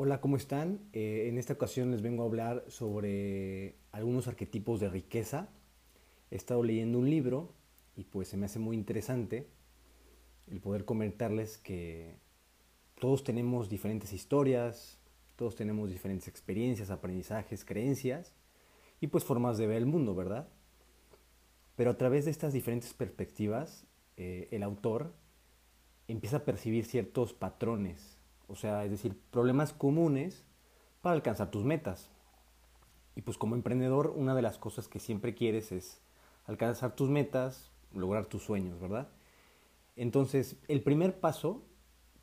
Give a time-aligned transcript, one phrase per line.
[0.00, 0.78] Hola, ¿cómo están?
[0.92, 5.48] Eh, en esta ocasión les vengo a hablar sobre algunos arquetipos de riqueza.
[6.30, 7.52] He estado leyendo un libro
[7.96, 9.48] y pues se me hace muy interesante
[10.46, 12.14] el poder comentarles que
[13.00, 15.00] todos tenemos diferentes historias,
[15.34, 18.36] todos tenemos diferentes experiencias, aprendizajes, creencias
[19.00, 20.48] y pues formas de ver el mundo, ¿verdad?
[21.74, 23.84] Pero a través de estas diferentes perspectivas,
[24.16, 25.12] eh, el autor
[26.06, 28.17] empieza a percibir ciertos patrones
[28.48, 30.44] o sea, es decir, problemas comunes
[31.00, 32.10] para alcanzar tus metas.
[33.14, 36.00] Y pues como emprendedor, una de las cosas que siempre quieres es
[36.46, 39.08] alcanzar tus metas, lograr tus sueños, ¿verdad?
[39.96, 41.62] Entonces, el primer paso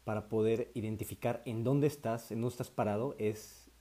[0.03, 3.71] para poder identificar en dónde estás, en dónde estás parado, es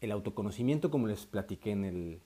[0.00, 2.20] el autoconocimiento, como les platiqué en el,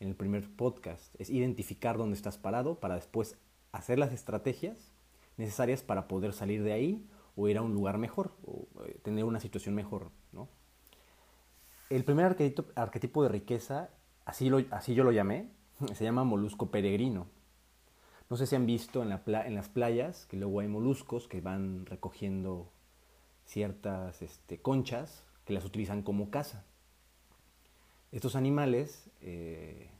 [0.00, 1.14] en el primer podcast.
[1.20, 3.38] Es identificar dónde estás parado para después
[3.72, 4.92] hacer las estrategias
[5.36, 7.06] necesarias para poder salir de ahí
[7.36, 10.10] o ir a un lugar mejor, o eh, tener una situación mejor.
[10.32, 10.48] ¿no?
[11.90, 13.90] El primer arquetipo, de riqueza,
[14.24, 15.50] así, lo, así yo lo llamé,
[15.94, 17.26] se llama molusco peregrino.
[18.30, 19.10] No sé si han visto en
[19.54, 22.72] las playas que luego hay moluscos que van recogiendo
[23.44, 26.64] ciertas este, conchas que las utilizan como caza.
[28.12, 29.90] Estos animales eh,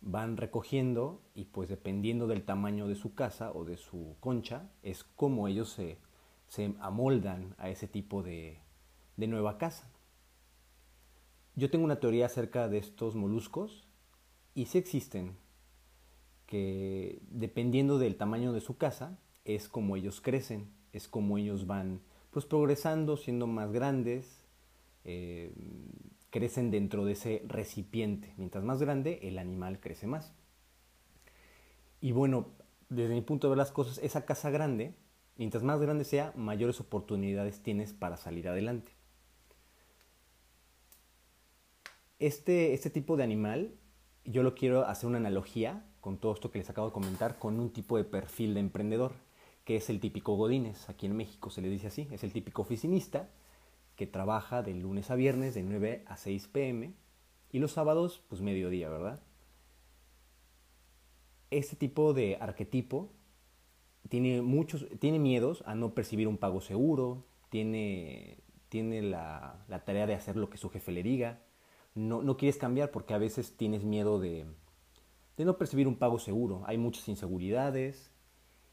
[0.00, 5.02] van recogiendo y pues dependiendo del tamaño de su casa o de su concha es
[5.02, 5.98] como ellos se,
[6.48, 8.58] se amoldan a ese tipo de,
[9.16, 9.90] nueva casa.
[11.54, 13.86] Yo tengo una teoría acerca de estos moluscos
[14.54, 15.36] y sí existen,
[16.46, 22.00] que dependiendo del tamaño de su casa es como ellos crecen, es como ellos van
[22.30, 24.42] pues progresando, siendo más grandes,
[25.04, 25.52] eh,
[26.30, 28.34] crecen dentro de ese recipiente.
[28.36, 30.34] Mientras más grande, el animal crece más.
[32.00, 32.50] Y bueno,
[32.90, 34.94] desde mi punto de ver las cosas, esa casa grande
[35.36, 38.92] Mientras más grande sea, mayores oportunidades tienes para salir adelante.
[42.18, 43.74] Este, este tipo de animal,
[44.24, 47.60] yo lo quiero hacer una analogía con todo esto que les acabo de comentar, con
[47.60, 49.12] un tipo de perfil de emprendedor,
[49.64, 50.88] que es el típico Godínez.
[50.88, 53.28] Aquí en México se le dice así, es el típico oficinista
[53.96, 56.94] que trabaja de lunes a viernes de 9 a 6 pm
[57.50, 59.20] y los sábados pues mediodía, ¿verdad?
[61.50, 63.10] Este tipo de arquetipo
[64.08, 70.14] tiene, muchos, tiene miedos a no percibir un pago seguro, tiene, tiene la, tarea de
[70.14, 71.40] hacer lo que su jefe le diga,
[71.94, 74.46] no, no quieres cambiar porque a veces tienes miedo de,
[75.36, 78.12] de no percibir un pago seguro, hay muchas inseguridades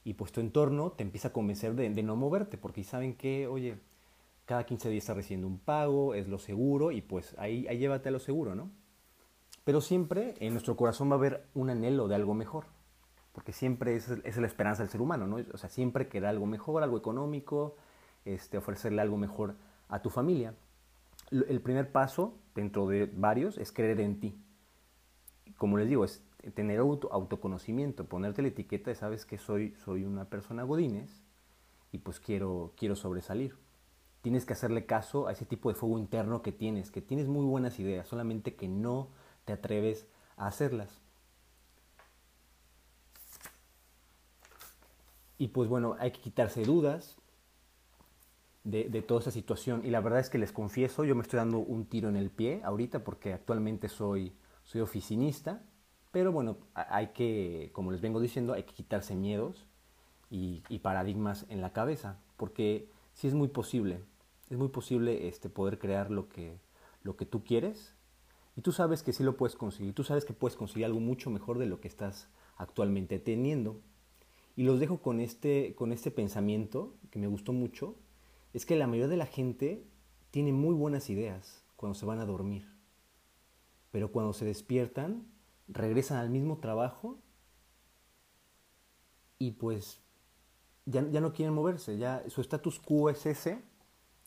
[0.04, 3.80] y pues tu entorno te empieza a convencer de, no moverte porque saben que, oye,
[4.46, 8.10] cada 15 días estás recibiendo un pago, es lo seguro y pues ahí, ahí llévate
[8.10, 8.70] a lo seguro, ¿no?
[9.64, 12.66] Pero siempre en nuestro corazón va a haber un anhelo de algo mejor
[13.34, 15.38] porque siempre es, es la esperanza del ser humano, ¿no?
[15.54, 17.76] O sea, siempre queda algo mejor, algo económico,
[18.26, 19.56] este, ofrecerle algo mejor
[19.90, 20.56] a tu familia.
[21.32, 24.40] El primer paso, dentro de varios, es creer en ti.
[25.58, 26.24] Como les digo, es
[26.54, 31.24] tener auto, autoconocimiento, ponerte la etiqueta de sabes que soy, soy una persona godines
[31.92, 33.56] y pues quiero, quiero sobresalir.
[34.22, 37.46] Tienes que hacerle caso a ese tipo de fuego interno que tienes, que tienes muy
[37.46, 39.10] buenas ideas, solamente que no
[39.46, 40.08] te atreves
[40.38, 41.03] a hacerlas.
[45.38, 47.18] Y pues bueno, hay que quitarse dudas
[48.64, 49.82] de, toda esa situación.
[49.84, 52.30] Y la verdad es que les confieso, yo me estoy dando un tiro en el
[52.30, 54.34] pie ahorita porque actualmente soy,
[54.64, 55.64] soy oficinista.
[56.12, 59.68] Pero bueno, hay que, como les vengo diciendo, hay que quitarse miedos
[60.30, 62.20] y, paradigmas en la cabeza.
[62.38, 64.04] Porque sí es muy posible,
[64.50, 66.60] es muy posible este, poder crear lo que,
[67.02, 67.96] lo que tú quieres.
[68.56, 69.96] Y tú sabes que sí lo puedes conseguir.
[69.96, 73.82] Tú sabes que puedes conseguir algo mucho mejor de lo que estás actualmente teniendo.
[74.56, 77.96] Y los dejo con este, con este pensamiento que me gustó mucho,
[78.54, 79.84] es que la mayoría de la gente
[80.32, 82.68] tiene muy buenas ideas cuando se van a dormir,
[83.92, 85.28] pero cuando se despiertan,
[85.68, 87.20] regresan al mismo trabajo
[89.40, 90.02] y pues
[90.86, 93.62] ya, ya no quieren moverse, ya su status quo es ese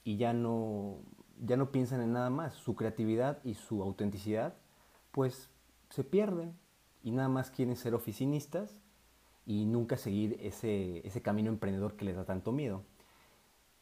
[0.05, 0.99] y ya no,
[1.41, 4.57] ya no piensan en nada más, su creatividad y su autenticidad
[5.13, 5.51] pues
[5.91, 6.59] se pierden
[7.03, 8.83] y nada más quieren ser oficinistas
[9.47, 12.83] y nunca seguir ese, ese camino emprendedor que les da tanto miedo.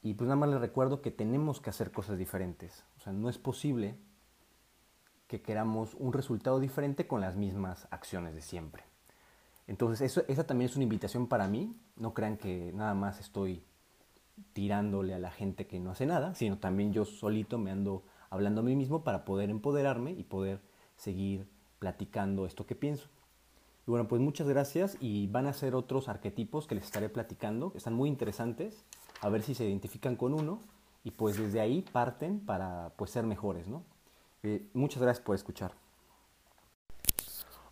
[0.02, 2.84] Y pues nada más les recuerdo que tenemos que hacer cosas diferentes.
[2.99, 3.96] O sea, no es posible
[5.26, 8.84] que queramos un resultado diferente con las mismas acciones de siempre.
[9.66, 11.75] Entonces, eso, esa también es una invitación para mí.
[11.96, 13.64] No crean que nada más estoy
[14.52, 18.61] tirándole a la gente que no hace nada, sino también yo solito me ando hablando
[18.61, 20.61] a mí mismo para poder empoderarme y poder
[20.96, 23.08] seguir platicando esto que pienso.
[23.86, 27.72] Y bueno, pues muchas gracias y van a ser otros arquetipos que les estaré platicando,
[27.76, 28.84] están muy interesantes,
[29.20, 30.60] a ver si se identifican con uno
[31.04, 33.84] y pues desde ahí parten para pues ser mejores, ¿no?
[34.42, 35.72] Eh, muchas gracias por escuchar.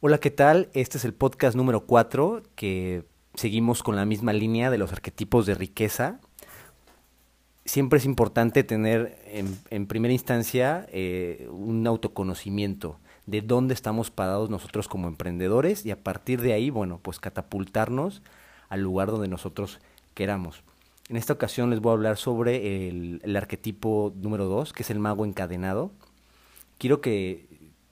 [0.01, 0.69] Hola, ¿qué tal?
[0.75, 5.47] Este es el podcast número 4 que seguimos con la misma línea de los arquetipos
[5.47, 6.21] de riqueza.
[7.65, 9.19] Siempre es importante tener
[9.71, 16.03] en, primera instancia eh, un autoconocimiento de dónde estamos parados nosotros como emprendedores y a
[16.03, 18.23] partir de ahí, bueno, pues catapultarnos
[18.69, 19.81] al lugar donde nosotros
[20.15, 20.63] queramos.
[21.09, 24.99] En esta ocasión les voy a hablar sobre el, arquetipo número 2, que es el
[24.99, 25.93] mago encadenado.
[26.79, 27.47] Quiero que,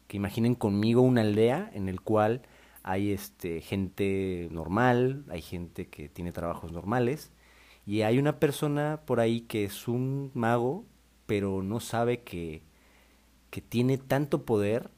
[0.09, 2.43] que imaginen conmigo una aldea en el cual
[2.83, 7.31] hay este, gente normal, hay gente que tiene trabajos normales,
[7.87, 10.85] y hay una persona por ahí que es un mago,
[11.27, 12.63] pero no sabe que,
[13.51, 14.91] que tiene tanto poder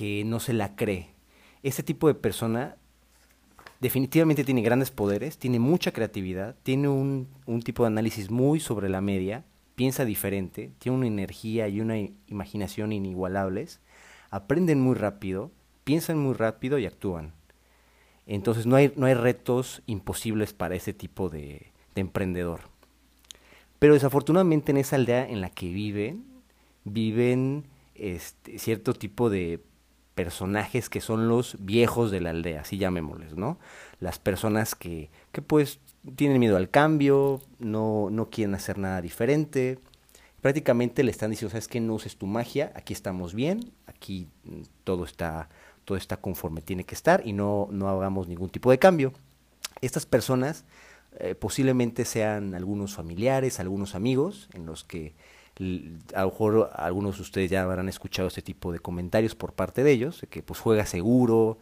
[0.00, 1.10] que no se la cree.
[1.62, 2.76] Ese tipo de persona
[3.80, 8.88] definitivamente tiene grandes poderes, tiene mucha creatividad, tiene un, un tipo de análisis muy sobre
[8.88, 9.44] la media,
[9.74, 11.98] piensa diferente, tiene una energía y una
[12.28, 13.80] imaginación inigualables,
[14.30, 15.50] aprenden muy rápido,
[15.84, 17.34] piensan muy rápido y actúan.
[18.24, 22.60] Entonces no hay, no hay retos imposibles para ese tipo de, emprendedor.
[23.78, 26.24] Pero desafortunadamente en esa aldea en la que viven,
[26.84, 27.64] viven
[27.94, 29.60] este, cierto tipo de
[30.20, 33.58] personajes que son los viejos de la aldea, así llamémosles, ¿no?
[34.00, 35.80] Las personas que, que pues
[36.14, 39.78] tienen miedo al cambio, no, no quieren hacer nada diferente,
[40.42, 44.64] prácticamente le están diciendo, sabes que no uses tu magia, aquí estamos bien, aquí mm,
[44.84, 45.48] todo está
[45.86, 49.14] todo está conforme tiene que estar y no, no hagamos ningún tipo de cambio.
[49.80, 50.66] Estas personas
[51.18, 55.14] eh, posiblemente sean algunos familiares, algunos amigos, en los que
[56.14, 59.82] a lo mejor algunos de ustedes ya habrán escuchado este tipo de comentarios por parte
[59.84, 61.58] de ellos, que pues juega seguro,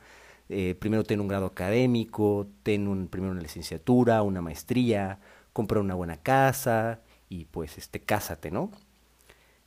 [0.49, 5.19] eh, primero ten un grado académico, ten primero una licenciatura, una maestría,
[5.53, 8.71] compra una buena casa y pues este, cásate, ¿no?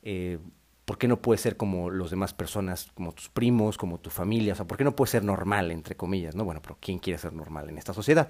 [0.02, 0.38] Eh,
[0.84, 4.54] ¿por qué no puede ser como los demás personas, como tus primos, como tu familia?
[4.54, 6.34] O sea, ¿por qué no puede ser normal, entre comillas?
[6.34, 6.44] ¿no?
[6.44, 8.28] Bueno, pero ¿quién quiere ser normal en esta sociedad?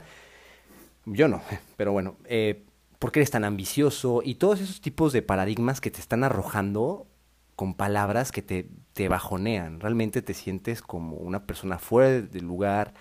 [1.06, 1.40] Yo no,
[1.76, 2.64] pero bueno, eh,
[3.02, 4.22] ¿por qué eres tan ambicioso?
[4.24, 7.08] Y todos esos tipos de paradigmas que te están arrojando
[7.56, 9.80] con palabras que te, te bajonean.
[9.80, 12.94] Realmente te sientes como una persona fuera del lugar,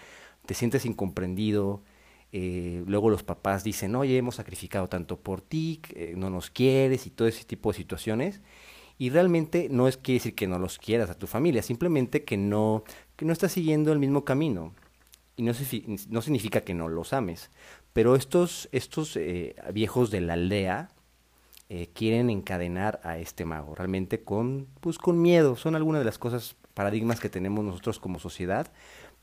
[0.47, 1.83] te sientes incomprendido.
[2.31, 5.79] Eh, luego los papás dicen, oye, hemos sacrificado tanto por ti,
[6.15, 8.41] no nos quieres y todo ese tipo de situaciones.
[8.97, 12.37] Y realmente no es quiere decir que no los quieras a tu familia, simplemente que
[12.37, 12.85] no,
[13.17, 14.73] que no estás siguiendo el mismo camino.
[15.45, 17.49] No significa que no los ames.
[17.93, 20.89] Pero estos, estos eh, viejos de la aldea
[21.69, 25.55] eh, quieren encadenar a este mago, realmente con, pues, con miedo.
[25.55, 28.71] Son algunas de las cosas, paradigmas que tenemos nosotros como sociedad,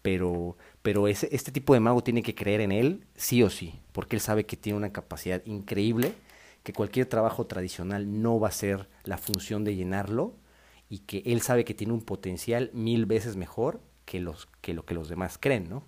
[0.03, 3.81] pero, pero ese, este tipo de mago tiene que creer en él sí o sí,
[3.93, 6.15] porque él sabe que tiene una capacidad increíble
[6.63, 10.35] que cualquier trabajo tradicional no va a ser la función de llenarlo
[10.89, 14.85] y que él sabe que tiene un potencial mil veces mejor que, los, que lo
[14.85, 15.85] que los demás creen, ¿no?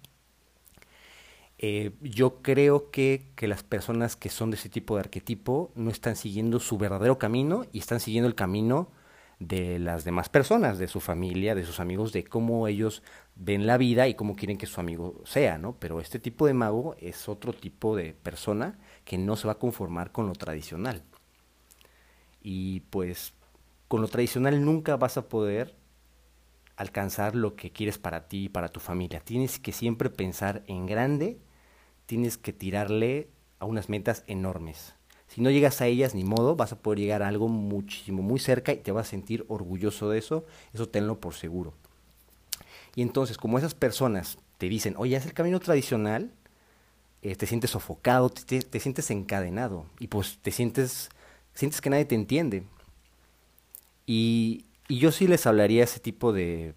[1.62, 5.90] Eh, yo creo que, que, las personas que son de ese tipo de arquetipo no
[5.90, 8.88] están siguiendo su verdadero camino y están siguiendo el camino
[9.40, 13.02] de las demás personas, de su familia, de sus amigos, de cómo ellos
[13.36, 15.76] ven la vida y cómo quieren que su amigo sea, ¿no?
[15.78, 19.58] Pero este tipo de mago es otro tipo de persona que no se va a
[19.58, 21.02] conformar con lo tradicional.
[22.42, 23.34] Y pues
[23.86, 25.74] con lo tradicional nunca vas a poder
[26.76, 29.20] alcanzar lo que quieres para ti y para tu familia.
[29.20, 31.38] Tienes que siempre pensar en grande,
[32.10, 33.28] tienes que tirarle
[33.60, 34.96] a unas metas enormes.
[35.28, 38.40] Si no llegas a ellas, ni modo, vas a poder llegar a algo muchísimo, muy
[38.40, 41.72] cerca y te vas a sentir orgulloso de eso, eso tenlo por seguro.
[42.96, 46.32] Y entonces, como esas personas te dicen, oye, es el camino tradicional,
[47.22, 51.10] eh, te sientes sofocado, te, sientes encadenado y pues te sientes,
[51.54, 52.64] sientes que nadie te entiende.
[54.04, 56.74] Y, yo sí les hablaría ese tipo de,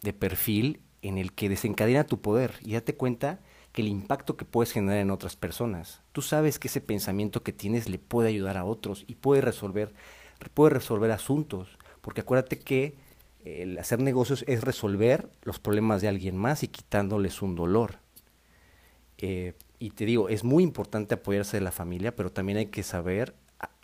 [0.00, 3.40] de perfil en el que desencadena tu poder y date cuenta
[3.72, 6.02] que el impacto que puedes generar en otras personas.
[6.12, 9.92] Tú sabes que ese pensamiento que tienes le puede ayudar a otros y puede resolver,
[10.54, 11.78] puede resolver asuntos.
[12.00, 12.96] Porque acuérdate que
[13.44, 17.98] el hacer negocios es resolver los problemas de alguien más y quitándoles un dolor.
[19.18, 22.82] Eh, y te digo, es muy importante apoyarse de la familia, pero también hay que
[22.82, 23.34] saber,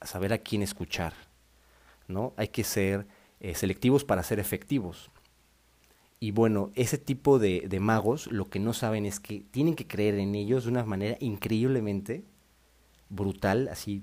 [0.02, 1.14] saber a quién escuchar,
[2.09, 2.35] ¿no?
[2.37, 3.07] Hay que ser
[3.40, 5.11] eh, selectivos para ser efectivos.
[6.18, 9.87] Y bueno, ese tipo de, de, magos lo que no saben es que tienen que
[9.87, 12.25] creer en ellos de una manera increíblemente
[13.11, 14.02] brutal, así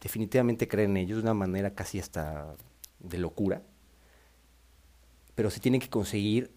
[0.00, 2.56] definitivamente creer en ellos de una manera casi hasta
[2.98, 3.62] de locura,
[5.34, 6.50] pero se tienen que conseguir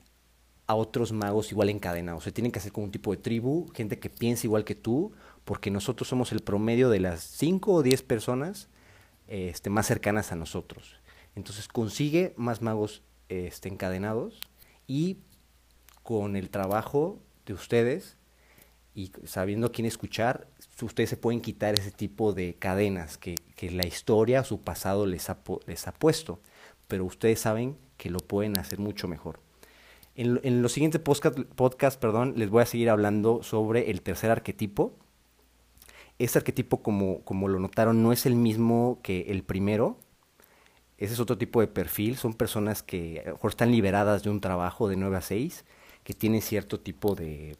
[0.67, 2.25] a otros magos igual encadenados.
[2.25, 5.13] Se tienen que hacer como un tipo de tribu, gente que piensa igual que tú,
[5.46, 8.67] porque nosotros somos el promedio de las 5 o 10 personas
[9.27, 11.00] este, más cercanas a nosotros.
[11.36, 14.41] Entonces consigue más magos este, encadenados
[14.88, 15.17] y
[16.03, 18.17] con el trabajo de ustedes
[18.96, 20.48] y sabiendo quién escuchar,
[20.82, 25.06] ustedes se pueden quitar ese tipo de cadenas que, que la historia o su pasado
[25.06, 26.39] les ha, les ha puesto,
[26.88, 29.39] pero ustedes saben que lo pueden hacer mucho mejor.
[30.15, 34.32] En, en los siguientes podcast, podcast perdón, les voy a seguir hablando sobre el tercer
[34.32, 34.94] arquetipo.
[36.17, 40.00] Este arquetipo, como, como lo notaron, no es el mismo que el primero.
[40.98, 42.18] Ese es otro tipo de perfil.
[42.18, 45.66] Son personas que a mejor están liberadas de un trabajo de 9 a 6,
[46.04, 47.58] que tienen cierto tipo de,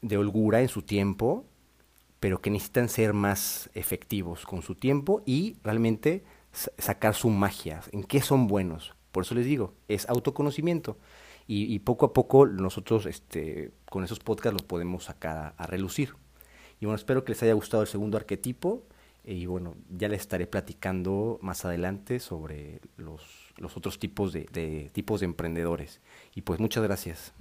[0.00, 1.44] de holgura en su tiempo,
[2.20, 6.24] pero que necesitan ser más efectivos con su tiempo y realmente
[6.78, 7.80] sacar su magia.
[7.92, 8.94] ¿En qué son buenos?
[9.10, 10.98] Por eso les digo, es autoconocimiento.
[11.48, 16.14] Y, poco a poco nosotros este, con esos podcasts los podemos sacar a, relucir.
[16.80, 18.84] Y bueno, espero que les haya gustado el segundo arquetipo.
[19.24, 23.22] Y bueno, ya les estaré platicando más adelante sobre los,
[23.56, 26.00] los otros tipos de, de, tipos de emprendedores.
[26.34, 27.32] Y pues muchas gracias.